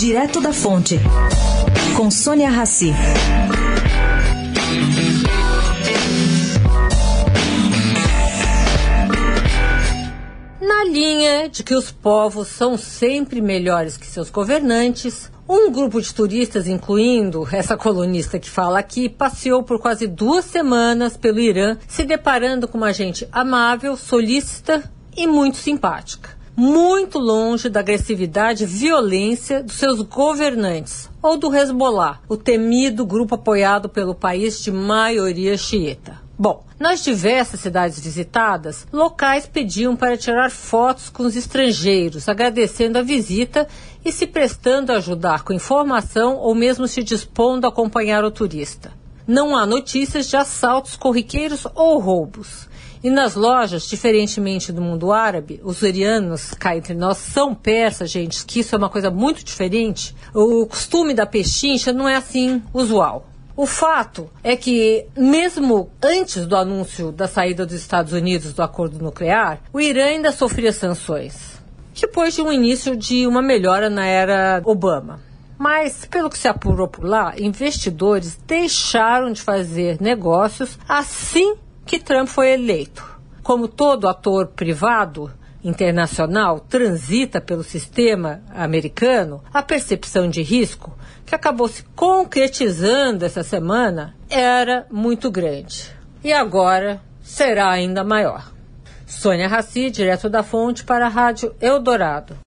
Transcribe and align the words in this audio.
Direto 0.00 0.40
da 0.40 0.50
Fonte, 0.50 0.98
com 1.94 2.10
Sônia 2.10 2.48
Rassi. 2.48 2.90
Na 10.58 10.84
linha 10.84 11.50
de 11.50 11.62
que 11.62 11.74
os 11.74 11.90
povos 11.90 12.48
são 12.48 12.78
sempre 12.78 13.42
melhores 13.42 13.98
que 13.98 14.06
seus 14.06 14.30
governantes, 14.30 15.30
um 15.46 15.70
grupo 15.70 16.00
de 16.00 16.14
turistas, 16.14 16.66
incluindo 16.66 17.46
essa 17.52 17.76
colunista 17.76 18.38
que 18.38 18.48
fala 18.48 18.78
aqui, 18.78 19.06
passeou 19.06 19.62
por 19.62 19.78
quase 19.78 20.06
duas 20.06 20.46
semanas 20.46 21.14
pelo 21.18 21.40
Irã, 21.40 21.76
se 21.86 22.04
deparando 22.04 22.66
com 22.66 22.78
uma 22.78 22.94
gente 22.94 23.28
amável, 23.30 23.98
solícita 23.98 24.82
e 25.14 25.26
muito 25.26 25.58
simpática. 25.58 26.39
Muito 26.62 27.18
longe 27.18 27.70
da 27.70 27.80
agressividade 27.80 28.64
e 28.64 28.66
violência 28.66 29.62
dos 29.62 29.76
seus 29.76 30.02
governantes, 30.02 31.08
ou 31.22 31.38
do 31.38 31.50
Hezbollah, 31.56 32.20
o 32.28 32.36
temido 32.36 33.06
grupo 33.06 33.36
apoiado 33.36 33.88
pelo 33.88 34.14
país 34.14 34.60
de 34.60 34.70
maioria 34.70 35.56
xiita. 35.56 36.20
Bom, 36.38 36.62
nas 36.78 37.02
diversas 37.02 37.60
cidades 37.60 37.98
visitadas, 37.98 38.86
locais 38.92 39.46
pediam 39.46 39.96
para 39.96 40.18
tirar 40.18 40.50
fotos 40.50 41.08
com 41.08 41.22
os 41.22 41.34
estrangeiros, 41.34 42.28
agradecendo 42.28 42.98
a 42.98 43.02
visita 43.02 43.66
e 44.04 44.12
se 44.12 44.26
prestando 44.26 44.92
a 44.92 44.96
ajudar 44.96 45.44
com 45.44 45.54
informação 45.54 46.36
ou 46.36 46.54
mesmo 46.54 46.86
se 46.86 47.02
dispondo 47.02 47.64
a 47.64 47.68
acompanhar 47.70 48.22
o 48.22 48.30
turista. 48.30 48.92
Não 49.26 49.56
há 49.56 49.64
notícias 49.64 50.28
de 50.28 50.36
assaltos 50.36 50.94
corriqueiros 50.94 51.66
ou 51.74 51.98
roubos. 51.98 52.68
E 53.02 53.08
nas 53.08 53.34
lojas, 53.34 53.88
diferentemente 53.88 54.72
do 54.72 54.82
mundo 54.82 55.10
árabe, 55.10 55.58
os 55.64 55.80
irianos, 55.80 56.52
cá 56.52 56.76
entre 56.76 56.92
nós, 56.92 57.16
são 57.16 57.54
persas, 57.54 58.10
gente, 58.10 58.44
que 58.44 58.60
isso 58.60 58.74
é 58.74 58.78
uma 58.78 58.90
coisa 58.90 59.10
muito 59.10 59.42
diferente. 59.42 60.14
O 60.34 60.66
costume 60.66 61.14
da 61.14 61.24
pechincha 61.24 61.94
não 61.94 62.06
é 62.06 62.16
assim 62.16 62.62
usual. 62.74 63.26
O 63.56 63.66
fato 63.66 64.28
é 64.44 64.54
que, 64.54 65.06
mesmo 65.16 65.90
antes 66.02 66.46
do 66.46 66.56
anúncio 66.56 67.10
da 67.10 67.26
saída 67.26 67.66
dos 67.66 67.74
Estados 67.74 68.12
Unidos 68.12 68.52
do 68.52 68.62
acordo 68.62 69.02
nuclear, 69.02 69.60
o 69.72 69.80
Irã 69.80 70.06
ainda 70.06 70.30
sofria 70.32 70.72
sanções, 70.72 71.60
depois 71.98 72.34
de 72.34 72.42
um 72.42 72.52
início 72.52 72.96
de 72.96 73.26
uma 73.26 73.42
melhora 73.42 73.90
na 73.90 74.06
era 74.06 74.62
Obama. 74.64 75.20
Mas, 75.58 76.06
pelo 76.06 76.30
que 76.30 76.38
se 76.38 76.48
apurou 76.48 76.88
por 76.88 77.04
lá, 77.04 77.34
investidores 77.38 78.38
deixaram 78.46 79.30
de 79.30 79.42
fazer 79.42 80.00
negócios 80.00 80.78
assim 80.88 81.54
que 81.90 81.98
Trump 81.98 82.28
foi 82.28 82.52
eleito. 82.52 83.04
Como 83.42 83.66
todo 83.66 84.08
ator 84.08 84.46
privado, 84.46 85.28
internacional 85.64 86.60
transita 86.60 87.40
pelo 87.40 87.64
sistema 87.64 88.42
americano, 88.54 89.42
a 89.52 89.60
percepção 89.60 90.30
de 90.30 90.40
risco, 90.40 90.96
que 91.26 91.34
acabou 91.34 91.66
se 91.66 91.82
concretizando 91.96 93.24
essa 93.24 93.42
semana, 93.42 94.14
era 94.28 94.86
muito 94.88 95.32
grande. 95.32 95.90
E 96.22 96.32
agora 96.32 97.02
será 97.20 97.68
ainda 97.68 98.04
maior. 98.04 98.52
Sônia 99.04 99.48
Raci, 99.48 99.90
direto 99.90 100.30
da 100.30 100.44
fonte 100.44 100.84
para 100.84 101.06
a 101.06 101.08
Rádio 101.08 101.56
Eldorado. 101.60 102.36